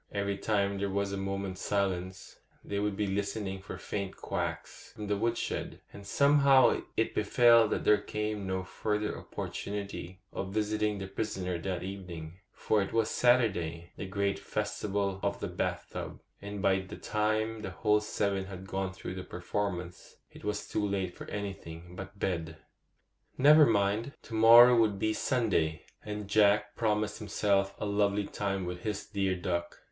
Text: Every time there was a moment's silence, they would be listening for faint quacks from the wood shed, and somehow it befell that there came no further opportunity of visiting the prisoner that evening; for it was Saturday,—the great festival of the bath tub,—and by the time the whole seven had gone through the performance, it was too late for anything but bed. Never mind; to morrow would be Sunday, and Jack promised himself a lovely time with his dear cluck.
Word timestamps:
Every 0.11 0.35
time 0.39 0.79
there 0.79 0.89
was 0.89 1.11
a 1.11 1.15
moment's 1.15 1.61
silence, 1.61 2.39
they 2.65 2.79
would 2.79 2.97
be 2.97 3.05
listening 3.05 3.61
for 3.61 3.77
faint 3.77 4.17
quacks 4.17 4.93
from 4.93 5.05
the 5.05 5.15
wood 5.15 5.37
shed, 5.37 5.79
and 5.93 6.07
somehow 6.07 6.81
it 6.97 7.13
befell 7.13 7.67
that 7.67 7.83
there 7.83 7.99
came 7.99 8.47
no 8.47 8.63
further 8.63 9.15
opportunity 9.15 10.19
of 10.33 10.51
visiting 10.55 10.97
the 10.97 11.05
prisoner 11.05 11.59
that 11.59 11.83
evening; 11.83 12.39
for 12.51 12.81
it 12.81 12.93
was 12.93 13.11
Saturday,—the 13.11 14.07
great 14.07 14.39
festival 14.39 15.19
of 15.21 15.39
the 15.39 15.47
bath 15.47 15.91
tub,—and 15.93 16.63
by 16.63 16.79
the 16.79 16.97
time 16.97 17.61
the 17.61 17.69
whole 17.69 17.99
seven 17.99 18.45
had 18.45 18.65
gone 18.65 18.93
through 18.93 19.13
the 19.13 19.23
performance, 19.23 20.15
it 20.31 20.43
was 20.43 20.67
too 20.67 20.83
late 20.83 21.13
for 21.15 21.29
anything 21.29 21.95
but 21.95 22.17
bed. 22.17 22.57
Never 23.37 23.67
mind; 23.67 24.13
to 24.23 24.33
morrow 24.33 24.75
would 24.79 24.97
be 24.97 25.13
Sunday, 25.13 25.83
and 26.03 26.27
Jack 26.27 26.75
promised 26.75 27.19
himself 27.19 27.75
a 27.77 27.85
lovely 27.85 28.25
time 28.25 28.65
with 28.65 28.81
his 28.81 29.05
dear 29.05 29.37
cluck. 29.39 29.79